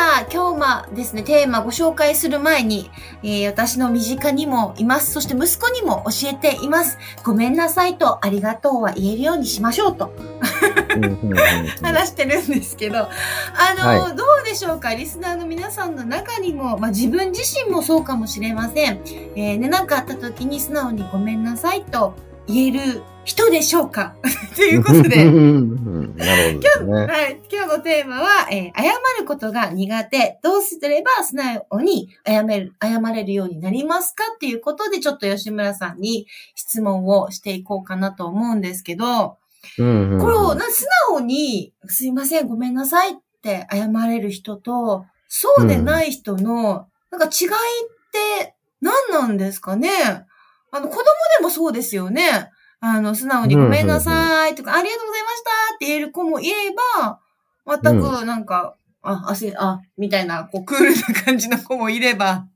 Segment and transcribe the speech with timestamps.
[0.00, 2.90] さあ、今日はですね、テーマご紹介する前に、
[3.22, 5.12] えー私の身近にもいます。
[5.12, 6.96] そして息子にも教えています。
[7.22, 10.10] ごめんなさいとありがとうは言えるようにしましょうと
[11.82, 13.08] 話してるんですけど、あ
[13.78, 19.02] の、はどうでしょうかリスナーの皆さんの中にも、まあ自分自身もそうかもしれません。
[19.36, 22.14] えーね、なんかあった時に素直にごめんなさいと
[22.52, 24.14] 言える人でしょうか？
[24.56, 25.24] ということで。
[27.50, 30.38] 今日のテーマは、えー謝ることが苦手。
[30.42, 34.24] どうすれば素直に謝める、謝れるようになりますか？
[34.34, 39.36] っていうことで、ちょっと吉村さんに質問をしていこうかなと思うんですけど、
[39.78, 40.20] うんうんうん。
[40.20, 47.50] これをな素直に、すいません、ごめんなさいって謝れる人と、そうでない人の、なんか違いっ
[48.40, 49.88] て何なんですかね？
[50.72, 51.02] あの、子供
[51.38, 52.50] でもそうですよね。
[52.80, 56.52] あの、素直にごめんなさいとか、ありがとうございましたって言える子もいれ
[56.96, 57.20] ば、
[57.66, 62.46] 全くなんか、あ、汗、あ、みたいな、こう、クールな感じの子もいれば。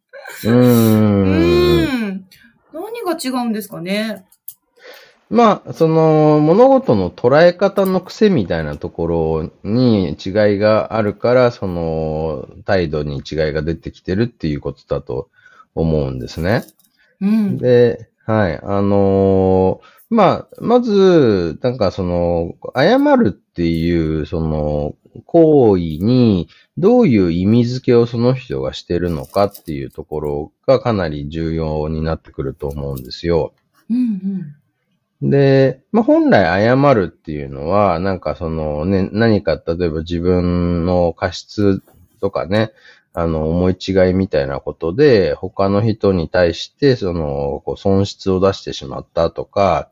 [0.45, 0.55] うん。
[0.55, 2.27] ーん。
[2.73, 4.25] 何が違うんですかね？
[5.31, 15.29] まあ、その、物事の捉え方の癖みたいなところに違いがあるから、その、態度に違いが出てきてるっていうことだと
[15.75, 16.65] 思うんですね。
[17.21, 17.59] うん。
[17.59, 18.61] で、はい。
[18.63, 24.95] あのーまあ、まず、なんかその、謝るっていう、その、
[25.27, 33.55] 行為に、どういう意味付けをその人がしてるのかっていうところがかなり重要になってくると思うんですよ。
[33.91, 34.55] うん
[35.23, 41.83] で、まあ、本来謝るっていうのは、なんかそのね、何か例えば自分の過失
[42.21, 42.73] とかね、
[43.15, 49.91] あの、思い違いみたいなことで、他の人に対して、その、こう損失を出してしまったとか、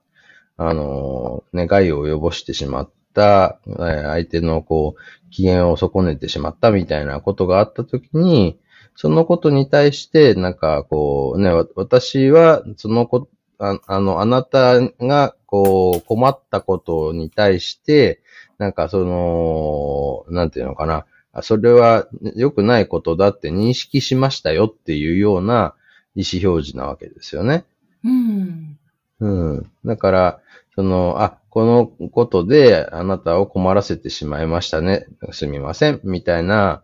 [0.56, 8.58] あの、願いを及ぼしてしまった、相手のこう、機嫌を損ねてしまったみたいなことがあったときに、
[8.96, 13.28] そのことに対して、なんかこうね、私はそのこ
[13.58, 18.20] ああの、あなたが、こう、困ったことに対して、
[18.58, 21.06] なんかその、なんていうのかな、
[21.40, 22.06] それは
[22.36, 25.74] 良くないことだって認識しましたよっていうような
[26.14, 27.64] 意思表示なわけですよね。
[28.04, 28.76] うん。
[29.20, 29.56] うん。
[29.56, 29.70] うん。
[29.84, 30.40] だから、
[30.74, 35.06] その、あ、このことであなたを困らせてしまいましたね。
[35.32, 36.00] すみません。
[36.02, 36.82] みたいな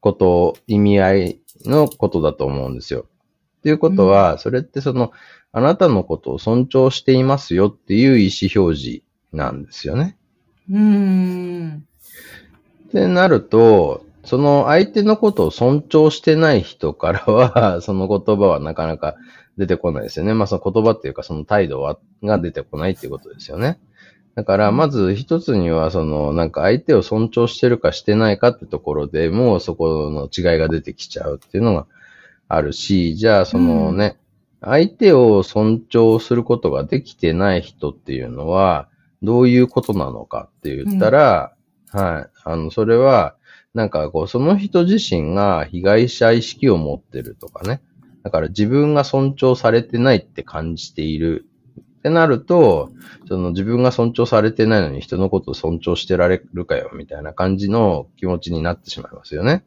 [0.00, 3.06] こと、意味合いのことだと思うんですよ。
[3.58, 5.12] っていうことは、それってその、
[5.52, 9.02] あなたのことを尊重していますよっていう意思表示
[9.32, 10.16] なんですよね。
[10.70, 11.86] うん。
[12.92, 19.16] ってなると、その相手のことを尊重してない人からは、 その言葉はなかなか
[19.56, 20.34] 出てこないですよね。
[20.34, 23.80] まあその言葉っていうかその態度は、が出てこないっていうことですよね。
[24.34, 31.86] だから、まず一つには、その、なんか相手を尊重してるかしてないかってところでもうそこの違いが出てきちゃうっていうのが
[32.48, 34.16] あるし、じゃあそのね、
[34.60, 38.88] 相手を尊重することができてない人っていうのは、
[39.22, 41.52] どういうことなのかって言ったら、
[41.92, 42.30] はい。
[42.44, 43.36] あの、それは、
[43.74, 47.82] なんかこう、その人自身が被害者意識を持ってるとかね。
[48.22, 51.46] だから自分が尊重されてないって感じている
[51.80, 52.90] ってなると、
[53.28, 59.64] その自分が尊重されてないのに人のことを尊重してられるかよ、みたいな感じの気持ちになってしまいますよね。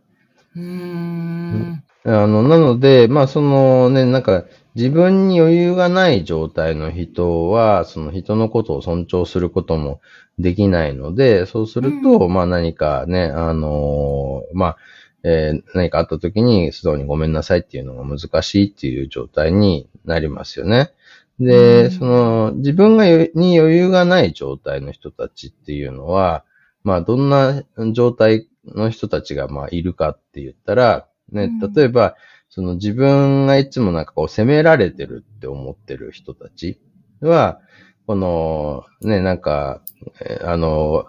[0.55, 1.83] うん。
[2.05, 10.01] あの、なので、まあそのね、なんか自分に余裕がない状態の人は、その人のことを尊重することも
[10.37, 14.77] できないので、そうすると、まあ何かね、あのーまあ、
[15.23, 20.91] えー何かあった時に素直にごめんなさいっていうのが難しいっていう状態になりますよね。
[21.39, 21.91] で、うん。
[21.91, 26.43] その、自分がよに余裕がない状態の人たちっていうのは、
[26.83, 27.63] まあ、どんな
[27.93, 32.15] 状態の人たちが、まあ、いるかって言ったら、ねうん、例えば、
[32.55, 36.79] その自分がいつもなんかこう責められてるって思ってる人たち
[37.19, 37.59] は、
[38.07, 39.81] この、ね、なんか、
[40.21, 41.05] えーあの、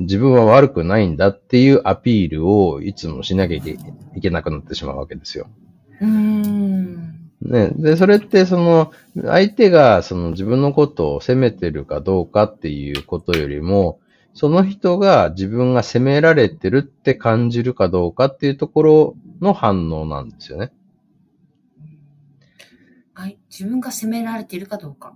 [0.00, 3.78] 自分は悪くないんだっていうアピールをいつもしなきゃいけ
[4.16, 5.46] いけなくなってしまうわけですよ。
[6.00, 7.30] うん。
[7.40, 8.90] ね、で、それってその、
[9.22, 14.00] 相手がその自分のことを責めてるかどうかっていうことよりも、
[14.34, 20.72] その人が自分が責められてるって感じるかどうかっていうところの反応なんですよね。
[23.20, 23.38] はい。
[23.50, 25.12] 自分が責められているかどうか。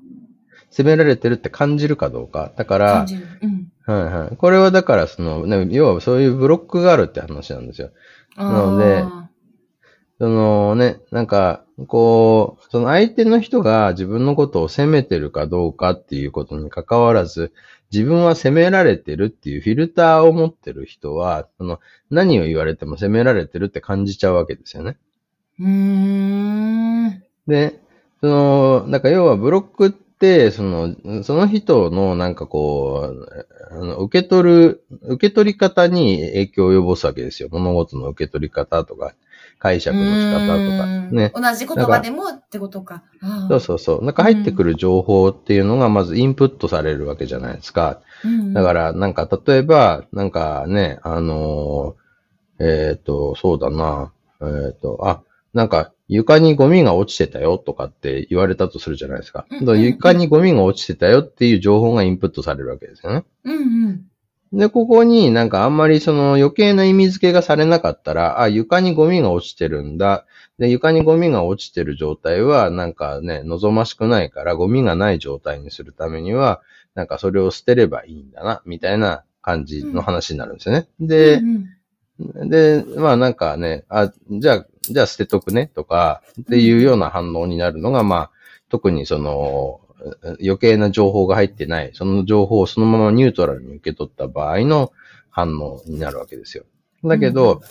[0.69, 2.53] 責められてるって感じるかどうか。
[2.55, 3.27] だから感、じる。
[3.41, 3.73] うん。
[3.87, 4.37] はいはい。
[4.37, 7.93] これはだから、その、ね、要はそういうブロックがあるって話なんですよ。
[8.37, 9.31] なのであ
[10.19, 17.55] そのね、なんか、こう、その相手の人が自分のことを責めてるかどうかっていうことに関わらず、
[17.91, 21.81] 自分は責められてるっていうフィルターを持ってる人は、その
[22.11, 24.99] 何を言われても責められてるって感じちゃうわけですよね。
[25.59, 25.71] ーうー
[27.09, 27.23] ん。
[27.47, 27.81] で、
[28.25, 37.51] その、なんか要はブロックって、その、その人のなんかこう、あの受け取る、受け取り方に影響を及ぼすわけですよ。
[37.53, 39.15] 物事の受け取り方とか、
[39.59, 41.15] 解釈の仕方とか。
[41.15, 41.33] ね。
[41.35, 43.03] 同じ言葉でもってことか。
[43.51, 44.05] そうそうそう。
[44.07, 48.01] なんか入ってくる情報っていうのがまずインプットされるわけじゃないですか。
[48.25, 55.21] うんだから、なんか例えば、なんかね、あのーえっ、と、そうだな、えっ、と、あ、
[55.53, 59.47] なんか床にゴミが落ちてたよとかって言われたとするじゃないですか。
[59.51, 63.25] うんだから床にゴミが落ちてたよっていう情報がインプットされるわけですよね。
[63.45, 64.59] うんうん。
[64.59, 70.27] で、ここになんかあんまりその余計な意味付けがされなかったら、あ、床にゴミが落ちてるんだ。
[70.59, 76.63] で、床にゴミが落ちてる状態はなんかね、望ましくないから、ゴミがない状態にするためには、
[76.95, 80.87] なんかそれを捨てればいいんだな、みたいな感じの話になるんですよね。
[81.01, 81.43] でう、
[82.45, 88.31] んで、まあなんかね、あ、じゃあ、じゃあ捨てとくね、とか、っていうような反応になるのが、まあ、
[88.69, 89.81] 特にその、
[90.43, 94.93] 余計な情報が入ってない、その情報をそのままニュートラルに受け取った場合の
[95.31, 96.65] 反応になるわけですよ。
[97.05, 97.63] だけど、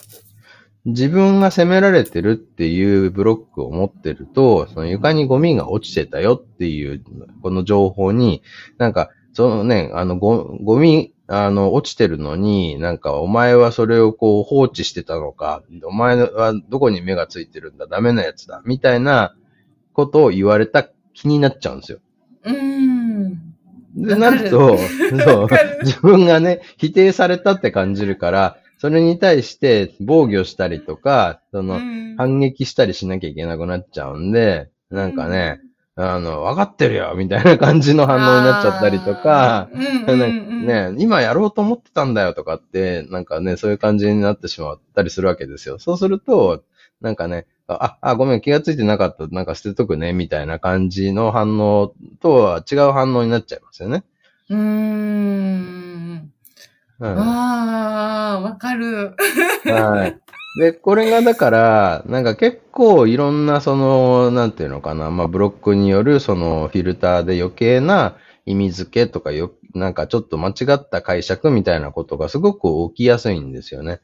[0.85, 7.03] 自分が責められてるっていうブロックを持ってると、その床にゴミが落ちてたよっていう、
[7.41, 8.43] この情報に、
[8.77, 19.35] なんか、そのね、あの、ゴゴミ、あの、落ちてるのに、なんか、お前はそれをこう放置してたのか、お前はどこに目がついてるんだ、ダメなやつだ、みたいな
[19.93, 21.99] ことを言われた気になっちゃうんですよ。
[22.43, 23.55] うーん。
[23.95, 25.47] で、なると、そう
[25.83, 35.59] 自分がね、否定されたって感じるから、それに対して防御したりとか、その、うん反撃したりしなきゃいけなくなっちゃうんで、なんかね、
[35.95, 45.77] あの、わかってるよみたいな感じの反応になっちゃったりとか、うんうんうんね、今やろうと思ってたんだよとかって、なんかね、そういう感じになってしまったりするわけですよ。
[45.77, 46.63] そうすると、
[47.01, 54.03] なんかね、あ、あ、ごめん、気がついてなかった、なんか捨てとくね、みたいな感じの反応とは違う反応になっちゃいますよね。
[54.49, 56.31] うーん。
[56.99, 59.15] うんああ、わかる。
[59.65, 60.22] はい。
[60.55, 68.15] で、これがだから、なんか結構いろんなその、なんていうのかな、まあブロックによるそのフィルターで余計な
[68.45, 73.99] 意味付けとかよ、なんかちょっと間違った解釈みたいなことがすごく起きやすいんですよね。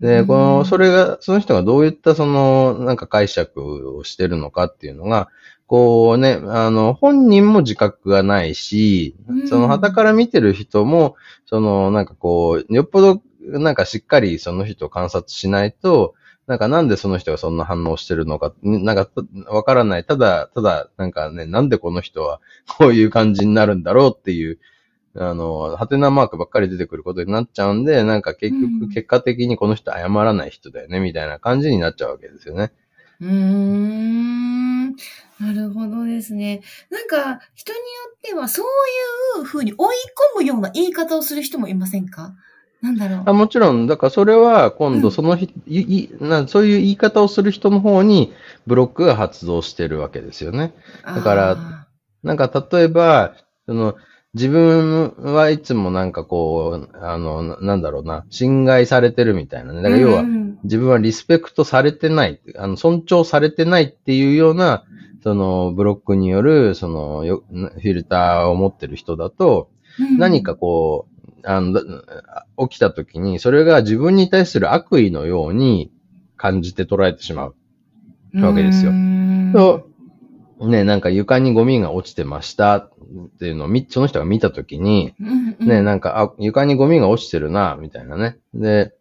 [0.00, 5.28] で、うんこの、それが、その人がどういったその、なんか解釈をしてるのかっていうのが、
[5.66, 16.14] こうね、あの、本人も自覚がないしうん、その旗から見てる人も、その、なんかこう、よっぽど、なんかしっかりその人を観察しないと、
[16.46, 19.08] なんかなんでその人がそんな反応してるのか、なんか
[19.48, 20.04] わからない。
[20.04, 22.40] ただ、ただ、なんかね、なんでこの人は
[22.78, 24.58] こういう感じになるんだろうっていう、
[25.16, 32.72] あの、ハテナマークばっかり出てくることになっちゃうんで、なんか結うん局、結果的にこの人謝らない人だよね、みたいな感じになっちゃうわけですよね。
[33.20, 34.90] うーん。
[34.90, 36.62] なるほどですね。
[36.90, 37.84] なんか、人によ
[38.16, 38.66] ってはそう
[39.38, 39.96] いうふうに追い
[40.34, 42.34] 込むような言い方をする人もいませんか？
[42.82, 43.22] なんだろう。
[43.26, 48.32] あもちろん、だからそれは今うん度その日、いいなそういう言い方をする人の方に
[48.66, 50.74] ブロックが発動してるわけですよね。
[51.04, 51.86] だからあ
[52.22, 53.34] なんか例えば、
[53.66, 53.96] その、
[54.34, 59.80] 自分はいつもなんかこう、あの、ななんだろうな、侵害されてるみたいなね。
[59.80, 64.84] ー、だから要はう、ん自分はリスペクトされてない、あの、尊重されてないっていうような、
[65.22, 69.68] その、ブロックによる、その、よフィルターを持ってる人だと、
[69.98, 71.09] うん何かこう、
[71.44, 71.82] あの、だ
[72.58, 75.90] 起きた時に、それが自分に対する悪意のように
[76.36, 77.54] 感じて捉えてしまう。
[78.34, 78.92] わけですよ。
[79.52, 79.88] と、
[80.60, 82.76] ね、なんか床にゴミが落ちてました。
[82.76, 82.90] っ
[83.38, 85.68] ていうのをみ、その人が見た時に、うんうん。
[85.68, 88.38] ね、なんか、あ、床にゴミが落ちてるな、みたいなね。
[88.54, 88.92] で、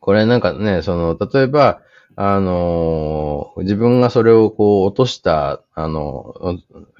[0.00, 1.80] これなんかね、その、例えば、
[2.16, 6.34] あのー自分がそれをこう落とした、あの、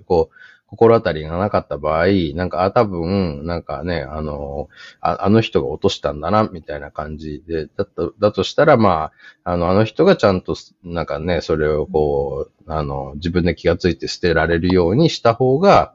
[0.07, 0.35] こう、
[0.67, 4.69] 心当たりがなかった場合、なんか、あ、多分、なんかね、あの
[5.01, 9.13] あ、あの人が落としたんだな、みたいな感じで、だと、だとしたら、ま
[9.45, 15.95] あ、あの、あの人がちゃんと、なんかね、それをこう、あの、自分で気がついて捨てられるようにした方が、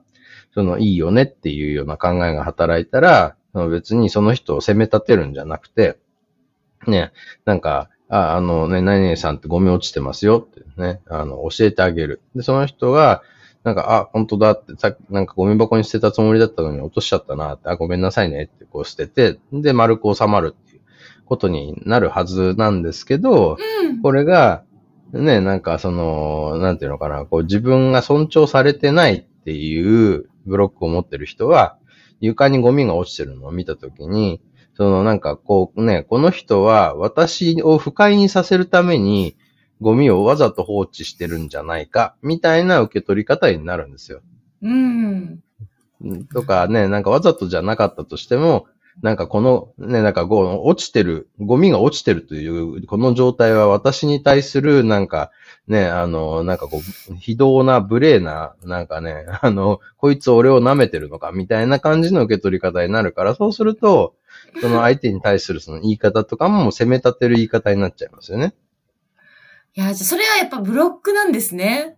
[0.54, 5.98] その、いいよねっていうような考えが働いたら、別にその人を責め立てるんじゃなくて、
[6.88, 7.12] ね、
[7.46, 12.22] なんか、あ、あのね、何々さんってゴミ落ちてますよってね、あの、教えてあげる。
[12.36, 13.22] で、その人が、
[13.64, 20.82] なんか、あ、本当だって、さなんかゴミ箱に捨てたつもりだったのに落としちゃったなって、あ、ごめんなさいねってこう捨てて、で、丸く収まるっていう
[21.26, 24.64] ことになるはずなんですけど、うん、これが、
[25.12, 31.78] ね、なんかその、なんていうのかな、こう自分が尊重されてないっていうブロックを持ってる人は、
[32.22, 34.42] 床にゴミが落ちてるのを見たときに、
[34.76, 39.36] そのなんかこうね、この人は私を不快にさせるために
[39.82, 44.22] ゴミをわざと放置してるんじゃないか、みたいな受け取り方になるんですよ。
[44.62, 45.40] うん。
[46.34, 48.68] とかね、なんかわざとじゃなかったとしても、
[49.02, 55.32] なんかこの、ね、なんかこう、落ちてる、ゴミが落ちてるという、この状態は私に対する、なんか、
[55.68, 64.16] ね、あの、なんかこう、非道な、無礼な、なんかね、あの、こいつ俺を舐めてるのか、みたいな感じの受け取り方になるから、そうすると、
[64.62, 68.54] その相手に対するその言い方とかも責め立てる言い方になっちゃいますよね。
[69.76, 71.96] いや、じゃそれはやっぱブロックなんですね。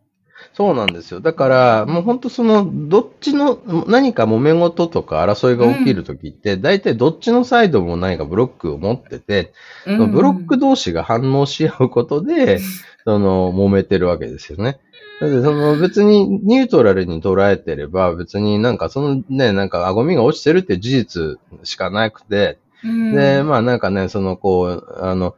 [0.54, 1.22] そうなんですよ。
[1.22, 9.54] だから、もう本当その、どっちの、何か揉め事とか争いが起きるときって、大体どっちのサイドも何かブロックを持ってて、
[9.86, 12.60] うん、ブロック同士が反応し合うことで、
[13.06, 14.80] その、揉めてるわけですよね。
[15.22, 25.36] だってその別にニュートラルに捉えてれば、別になんかそのね、なんか、あ、ゴミが落ちてるって事実しかなくて、うん、で、まあなんかね、そのこう、あの、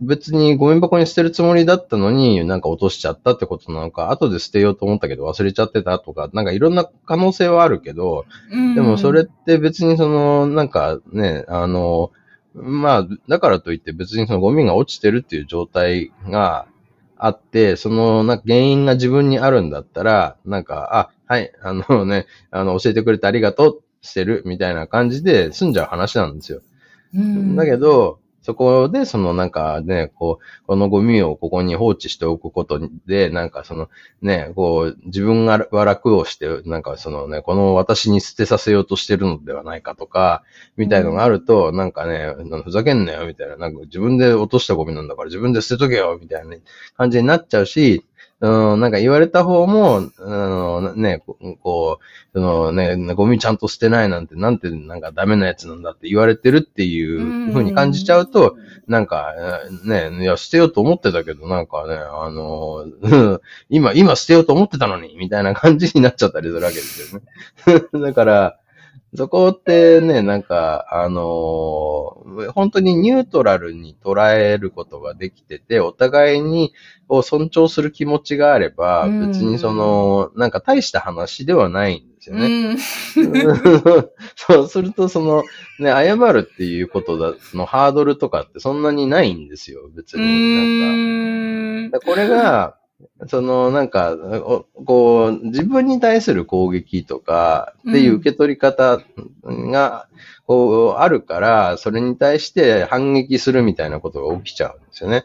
[0.00, 8.26] 別にゴミ箱に捨てるつもりだったのに、なんか落としちゃったってことなのか、後で捨てようと思ったけど忘れちゃってたとか、なんかいろんな可能性はあるけど、
[8.74, 12.12] でもそれって別にその、なんかね、あの、
[12.54, 16.66] まあ、だからといって別にそのゴミが落ちてるっていう状態が
[17.16, 26.60] あって、その、な原因が自分にあるんだったら、なんか、あ、はい、あのね、あの、教えてくれてありがとう、してる、みたいな感じで済んじゃう話なんですよ。
[27.56, 33.88] だけど、そこで、そのなんかね、こう、このゴミをここに放置しておくことで、なんかその
[34.20, 40.42] ね、こう、自分が楽をして、なんかそのね、この私に捨てさせようとしてるのではないかとか、
[40.76, 46.54] みたいのがあると、なんかね、ふざけんなよ、みたいな、なんか自分で落としたゴミなんだから自分で捨てとけよ、みたいな
[46.98, 48.04] 感じになっちゃうし、
[48.40, 51.22] うん、なんか言われた方も、あの、ね、
[51.62, 59.34] こう、そのね、ゴミちゃんと捨てないなんて、なんてなんかダメなやつなんだって言われてるっていう風に感じちゃうと、なんか、
[59.84, 62.86] ね、いや、捨てようと思ってたけど、なんかね、あの、
[63.70, 67.84] 今、今捨てようと思ってたのに、みたいな感じになっちゃったりするわけですよね。
[68.02, 68.58] だから、
[69.16, 76.72] そこってね、なんか、あのー、本当にニュートラルに捉えることができてて、お互いに
[77.08, 82.76] を尊重する気持ちがあれば、別にその、なんか大した話ではないんですよね。
[84.34, 85.44] そうすると、その、
[85.78, 91.82] ね、謝るっていうことだのハードルとかってそんなにないんですよ、別に。
[91.82, 92.00] なんか。
[92.00, 92.78] これが、
[93.26, 94.16] その、なんか、
[94.84, 99.00] こう、自分に対する攻撃とかっていう受け取り方
[99.44, 100.08] が、
[100.46, 105.24] こう、あるから、それに対して反撃するみたいなことが起きちゃうんですよね。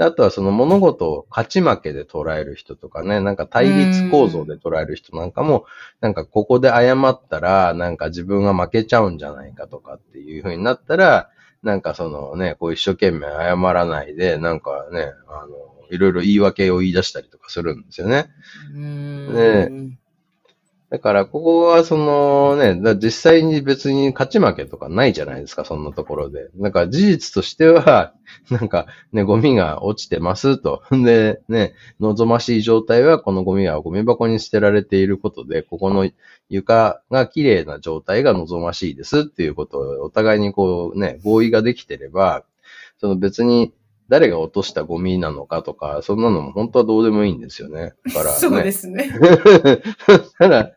[0.00, 5.64] あとはその物事を勝ち負けで捉える人とかね、なんか対立構造で捉える人なんかも、
[6.00, 11.30] なんかここで謝ったら、なんか自分が負けちゃうんじゃないかとかっていう風になったら、
[11.64, 18.26] なんかそのね、こう一生懸命謝らないで、なんかね、あの、いろいろ言い訳を言い出したりとかするんですよね。
[18.74, 19.98] ね
[20.90, 26.48] だから、ここはそのね、実際に別に勝ち負けとかないじゃないですか、そんなところで。
[26.56, 28.14] なんか事実としては、
[28.50, 30.82] なんかね、ゴミが落ちてますと。
[30.90, 36.08] で、ね、望ましい状態はこのゴミはゴミ箱に捨てられていることで、ここの
[36.48, 42.44] 床が綺麗な状態が望ましいですっていうことをお互いにこうね、合意ができてれば、
[42.98, 43.74] その別に
[44.08, 47.92] 誰が落としたゴミなのかとか、そんなのも本当はどうでもいいんですよね。
[48.06, 49.12] だから、ね、 そうですね。
[50.38, 50.72] ただ、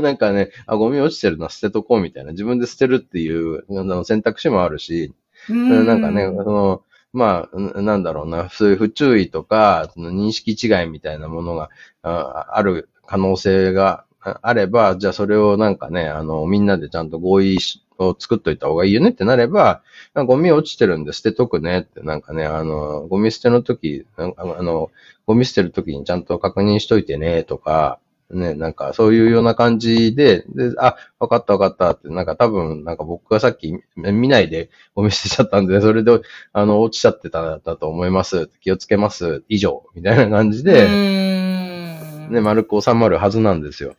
[0.00, 3.64] なんかね、あ、ゴミ落ちてるの捨てとこうみたいな、自分で捨てるっていう
[4.04, 5.12] 選択肢もあるし、
[5.52, 5.86] ん。
[5.86, 6.82] なんかね、その、
[7.14, 11.70] まあ、なんだろうな、そういう不注意とか、その認識違いみたいなものが
[12.02, 17.58] ある可能性があれば、じゃあそれをなんかね、あの、みんなでちゃんと合意
[17.98, 19.82] を作っといた方がいいよねってなれば、
[20.14, 24.26] ゴミ落ちてるんで捨てとくねって、なんかね、あの、ゴミ捨ての時、あ
[24.62, 24.90] の、
[25.26, 27.98] ゴミ捨てる時にちゃんと確認しといてねとか、
[28.30, 36.20] ね、なんかそういうような感じで、で、あ、わかったわかったって、なんか多分、なんか僕がさっき見ないでゴミ捨てちゃったんで、それで、
[36.52, 38.50] あの、落ちちゃってただと思います。
[38.60, 39.44] 気をつけます。
[39.48, 39.84] 以上。
[39.94, 43.94] みたいな感じで、ね、丸く収まるはずなんですよ。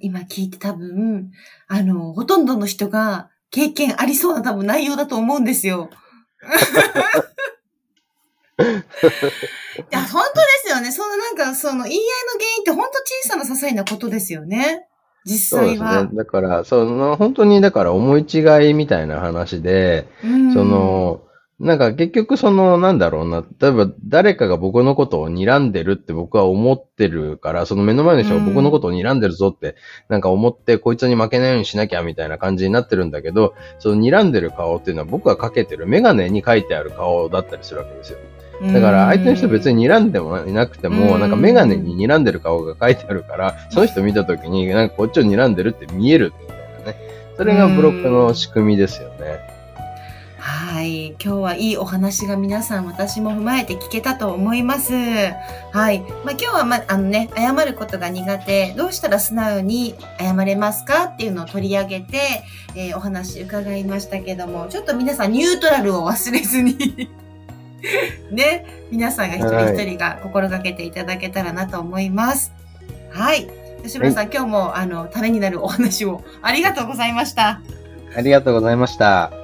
[0.00, 1.30] 今聞いて多分、
[1.68, 5.90] あの、ほとんどの人が経験ありそうな多分内容だと思うんですよ。
[8.58, 8.62] い
[9.90, 10.92] や、本当ですよね。
[10.92, 12.04] そのなんか、その言い合いの
[12.38, 14.86] 原因って本当小さな些細なことですよね。
[15.24, 15.94] 実際は。
[15.94, 16.18] そうですね。
[16.18, 21.22] だから、その、本当にだから思い違いみたいな話で、うん、その、
[21.60, 29.76] なんか結局その、なんだろうな、例えば誰かが僕のことを睨んでるって僕は思ってるから、その目の前の人が僕のことを睨んでるぞって、
[30.08, 38.18] なんか思って、こいつに負けないようにしなきゃみたいな感じになってるんだけど、その睨んでる顔っていうのは僕がかけてるメガネに書いてある顔だったりするわけですよ。
[38.72, 46.96] だから相手の人別に睨んでもいなくても、なんかメガネに睨んでる顔が書いてあるから、その人見た時になんかこっちを睨んでるって見えるみたいなね。
[47.36, 49.53] それがブロックの仕組みですよね。
[50.44, 51.12] はい。
[51.12, 54.92] 今日はいいお話が皆さん私も踏まえて聞けたと思います。
[54.92, 56.00] はい。
[56.00, 62.44] まあ、今日はま、あのね、謝ることが苦手、どうしたら素直に謝れますかっていうのを取り上げて、
[62.76, 67.08] えー、お話伺いましたけども、ちょっと皆さんニュートラルを忘れずに
[68.30, 72.52] ね、皆さんが一人一人が心がけていただけたらなと思います。
[73.10, 73.48] はい。
[73.82, 77.62] 吉村さん、はい、今日もあの、ためになるお話をありがとうございました。
[78.14, 79.43] ありがとうございました。